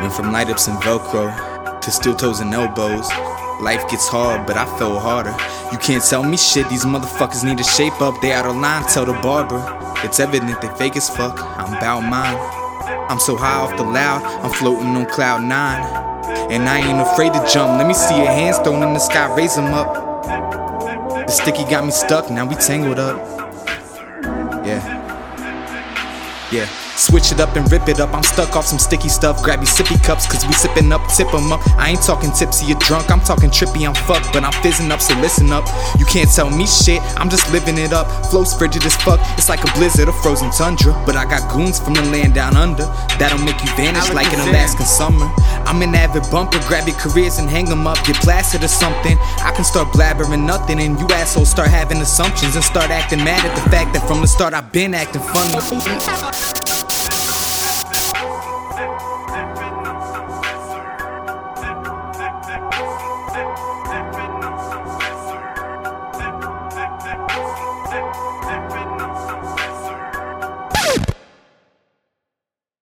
Went 0.00 0.12
from 0.12 0.32
light 0.32 0.48
ups 0.48 0.68
and 0.68 0.78
Velcro 0.78 1.57
to 1.88 1.92
steel 1.92 2.14
toes 2.14 2.40
and 2.40 2.52
elbows. 2.52 3.08
Life 3.62 3.88
gets 3.88 4.06
hard, 4.08 4.46
but 4.46 4.58
I 4.58 4.66
fell 4.78 4.98
harder. 4.98 5.34
You 5.72 5.78
can't 5.78 6.04
tell 6.04 6.22
me 6.22 6.36
shit, 6.36 6.68
these 6.68 6.84
motherfuckers 6.84 7.44
need 7.44 7.56
to 7.56 7.64
shape 7.64 8.00
up. 8.02 8.20
They 8.20 8.32
out 8.32 8.44
of 8.44 8.56
line, 8.56 8.84
tell 8.92 9.06
the 9.06 9.14
barber. 9.14 9.62
It's 10.04 10.20
evident 10.20 10.60
they 10.60 10.68
fake 10.76 10.96
as 10.96 11.08
fuck. 11.08 11.40
I'm 11.40 11.80
bout 11.80 12.02
mine. 12.02 12.36
I'm 13.08 13.18
so 13.18 13.36
high 13.36 13.56
off 13.56 13.74
the 13.78 13.84
loud, 13.84 14.22
I'm 14.44 14.50
floating 14.50 14.88
on 14.96 15.06
cloud 15.06 15.42
nine. 15.42 15.82
And 16.52 16.68
I 16.68 16.78
ain't 16.78 17.00
afraid 17.00 17.32
to 17.32 17.40
jump. 17.50 17.78
Let 17.78 17.86
me 17.86 17.94
see 17.94 18.16
your 18.16 18.26
hands 18.26 18.58
thrown 18.58 18.82
in 18.82 18.92
the 18.92 18.98
sky, 18.98 19.34
raise 19.34 19.56
them 19.56 19.72
up. 19.72 20.24
The 20.24 21.32
sticky 21.32 21.64
got 21.70 21.86
me 21.86 21.90
stuck, 21.90 22.30
now 22.30 22.44
we 22.44 22.54
tangled 22.56 22.98
up. 22.98 23.16
Yeah. 24.66 24.84
Yeah, 26.52 26.68
switch 26.98 27.30
it 27.32 27.40
up 27.40 27.54
and 27.56 27.70
rip 27.70 27.88
it 27.88 28.00
up. 28.00 28.12
I'm 28.12 28.22
stuck 28.22 28.56
off 28.56 28.66
some 28.66 28.78
sticky 28.78 29.08
stuff. 29.08 29.42
Grab 29.42 29.60
your 29.60 29.70
sippy 29.70 30.02
cups, 30.02 30.26
cause 30.26 30.44
we 30.44 30.52
sippin' 30.52 30.92
up, 30.92 31.06
tip 31.08 31.32
'em 31.32 31.52
up. 31.52 31.60
I 31.78 31.90
ain't 31.90 32.02
talking 32.02 32.32
tipsy 32.32 32.72
or 32.72 32.78
drunk, 32.78 33.10
I'm 33.10 33.20
talking 33.20 33.50
trippy, 33.50 33.86
I'm 33.86 33.94
fucked, 33.94 34.32
but 34.32 34.44
I'm 34.44 34.52
fizzing 34.62 34.90
up, 34.90 35.00
so 35.00 35.14
listen 35.20 35.52
up. 35.52 35.64
You 35.98 36.04
can't 36.04 36.30
tell 36.30 36.50
me 36.50 36.66
shit, 36.66 37.00
I'm 37.16 37.30
just 37.30 37.50
living 37.52 37.78
it 37.78 37.92
up. 37.92 38.06
Flow's 38.26 38.52
frigid 38.54 38.84
as 38.84 38.96
fuck, 38.96 39.20
it's 39.38 39.48
like 39.48 39.62
a 39.62 39.72
blizzard 39.78 40.08
or 40.08 40.16
frozen 40.22 40.50
tundra. 40.50 40.92
But 41.06 41.16
I 41.16 41.24
got 41.24 41.48
goons 41.52 41.78
from 41.78 41.94
the 41.94 42.02
land 42.02 42.34
down 42.34 42.56
under 42.56 42.84
that'll 43.18 43.44
make 43.44 43.62
you 43.62 43.70
vanish 43.76 44.12
like 44.12 44.32
an 44.32 44.40
Alaskan 44.48 44.86
summer. 44.86 45.30
I'm 45.66 45.80
an 45.82 45.94
avid 45.94 46.28
bumper, 46.30 46.58
grab 46.66 46.88
your 46.88 46.96
careers 46.96 47.38
and 47.38 47.48
hang 47.48 47.70
'em 47.70 47.86
up, 47.86 48.02
get 48.04 48.20
blasted 48.22 48.64
or 48.64 48.68
something. 48.68 49.16
I 49.44 49.52
can 49.52 49.64
start 49.64 49.92
blabbering 49.92 50.44
nothing, 50.44 50.80
and 50.80 50.98
you 50.98 51.06
assholes 51.14 51.48
start 51.48 51.68
having 51.68 52.00
assumptions 52.00 52.56
and 52.56 52.64
start 52.64 52.90
acting 52.90 53.22
mad 53.22 53.44
at 53.44 53.54
the 53.54 53.70
fact 53.70 53.94
that 53.94 54.06
from 54.08 54.20
the 54.20 54.26
start 54.26 54.52
I've 54.54 54.72
been 54.72 54.94
acting 54.94 55.22
funny. 55.22 56.57
Thank 64.30 64.52
you. 64.52 64.57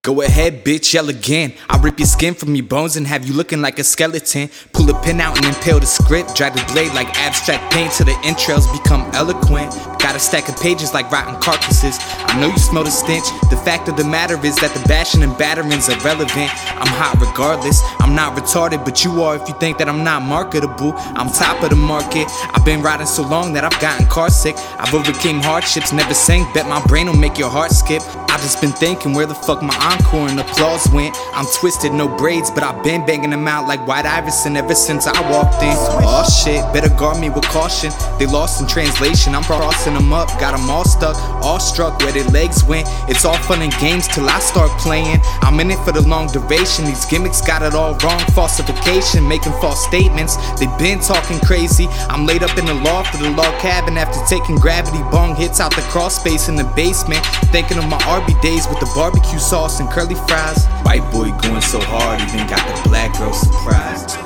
Go 0.06 0.22
ahead, 0.22 0.64
bitch, 0.64 0.94
yell 0.94 1.08
again. 1.08 1.52
I'll 1.68 1.80
rip 1.80 1.98
your 1.98 2.06
skin 2.06 2.34
from 2.34 2.54
your 2.54 2.64
bones 2.64 2.96
and 2.96 3.08
have 3.08 3.26
you 3.26 3.34
looking 3.34 3.60
like 3.60 3.80
a 3.80 3.82
skeleton. 3.82 4.50
Pull 4.72 4.88
a 4.88 5.02
pin 5.02 5.20
out 5.20 5.36
and 5.36 5.44
impale 5.46 5.80
the 5.80 5.86
script. 5.86 6.36
Drag 6.36 6.52
the 6.52 6.64
blade 6.72 6.94
like 6.94 7.08
abstract 7.18 7.72
paint 7.72 7.92
till 7.92 8.06
the 8.06 8.16
entrails 8.22 8.70
become 8.70 9.02
eloquent. 9.14 9.74
Got 9.98 10.14
a 10.14 10.20
stack 10.20 10.48
of 10.48 10.56
pages 10.60 10.94
like 10.94 11.10
rotten 11.10 11.34
carcasses. 11.42 11.98
I 12.00 12.38
know 12.40 12.46
you 12.46 12.56
smell 12.56 12.84
the 12.84 12.90
stench. 12.92 13.24
The 13.50 13.56
fact 13.56 13.88
of 13.88 13.96
the 13.96 14.04
matter 14.04 14.38
is 14.46 14.54
that 14.62 14.72
the 14.74 14.88
bashing 14.88 15.24
and 15.24 15.36
battering's 15.36 15.88
irrelevant. 15.88 16.54
I'm 16.78 16.86
hot 16.86 17.18
regardless. 17.18 17.82
I'm 17.98 18.14
not 18.14 18.36
retarded, 18.36 18.84
but 18.84 19.04
you 19.04 19.24
are 19.24 19.34
if 19.34 19.48
you 19.48 19.58
think 19.58 19.78
that 19.78 19.88
I'm 19.88 20.04
not 20.04 20.22
marketable. 20.22 20.92
I'm 21.18 21.32
top 21.32 21.64
of 21.64 21.70
the 21.70 21.74
market. 21.74 22.28
I've 22.54 22.64
been 22.64 22.80
riding 22.80 23.08
so 23.08 23.26
long 23.26 23.54
that 23.54 23.64
I've 23.64 23.80
gotten 23.80 24.06
car 24.06 24.30
sick. 24.30 24.54
I've 24.78 24.94
overcame 24.94 25.42
hardships, 25.42 25.92
never 25.92 26.14
sank. 26.14 26.54
Bet 26.54 26.68
my 26.68 26.80
brain 26.86 27.08
will 27.08 27.18
make 27.18 27.38
your 27.38 27.50
heart 27.50 27.72
skip. 27.72 28.02
Just 28.46 28.60
been 28.60 28.70
thinking 28.70 29.12
where 29.12 29.26
the 29.26 29.34
fuck 29.34 29.60
my 29.60 29.74
encore 29.82 30.28
and 30.28 30.38
applause 30.38 30.88
went. 30.90 31.16
I'm 31.34 31.46
twisted, 31.58 31.92
no 31.92 32.06
braids, 32.06 32.48
but 32.48 32.62
I've 32.62 32.80
been 32.84 33.04
banging 33.04 33.30
them 33.30 33.48
out 33.48 33.66
like 33.66 33.84
White 33.88 34.06
Iverson 34.06 34.56
ever 34.56 34.72
since 34.72 35.08
I 35.08 35.20
walked 35.32 35.60
in. 35.64 35.74
Oh 35.74 36.22
shit, 36.22 36.62
better 36.72 36.88
guard 36.94 37.18
me 37.18 37.28
with 37.28 37.42
caution. 37.46 37.90
They 38.20 38.26
lost 38.26 38.60
in 38.62 38.68
translation, 38.68 39.34
I'm 39.34 39.42
crossing 39.42 39.94
them 39.94 40.12
up. 40.12 40.28
Got 40.38 40.56
them 40.56 40.70
all 40.70 40.84
stuck, 40.84 41.16
all 41.42 41.58
struck 41.58 41.98
where 41.98 42.12
their 42.12 42.30
legs 42.30 42.62
went. 42.62 42.86
It's 43.08 43.24
all 43.24 43.36
fun 43.36 43.62
and 43.62 43.72
games 43.78 44.06
till 44.06 44.30
I 44.30 44.38
start 44.38 44.70
playing. 44.78 45.18
I'm 45.42 45.58
in 45.58 45.72
it 45.72 45.84
for 45.84 45.90
the 45.90 46.06
long 46.06 46.28
duration. 46.28 46.84
These 46.84 47.04
gimmicks 47.06 47.40
got 47.40 47.62
it 47.62 47.74
all 47.74 47.96
wrong. 48.04 48.20
Falsification, 48.30 49.26
making 49.26 49.54
false 49.54 49.84
statements. 49.84 50.36
they've 50.60 50.78
been 50.78 51.00
talking 51.00 51.40
crazy. 51.40 51.88
I'm 52.06 52.24
laid 52.26 52.44
up 52.44 52.56
in 52.56 52.66
the 52.66 52.74
loft 52.74 53.12
of 53.16 53.22
the 53.22 53.30
log 53.30 53.58
cabin 53.58 53.98
after 53.98 54.24
taking 54.32 54.54
gravity 54.54 55.02
bong 55.10 55.34
hits 55.34 55.58
out 55.58 55.74
the 55.74 55.82
crawl 55.90 56.10
space 56.10 56.48
in 56.48 56.54
the 56.54 56.70
basement. 56.76 57.26
Thinking 57.50 57.78
of 57.78 57.88
my 57.88 57.98
Arby's 58.06 58.35
days 58.42 58.66
with 58.68 58.80
the 58.80 58.90
barbecue 58.94 59.38
sauce 59.38 59.80
and 59.80 59.90
curly 59.90 60.14
fries. 60.14 60.66
White 60.82 61.10
boy 61.12 61.30
going 61.42 61.62
so 61.62 61.80
hard, 61.80 62.20
even 62.20 62.46
got 62.46 62.82
the 62.82 62.88
black 62.88 63.16
girl 63.18 63.32
surprised. 63.32 64.16